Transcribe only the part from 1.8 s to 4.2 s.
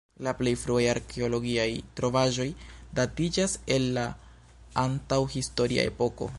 trovaĵoj datiĝas el la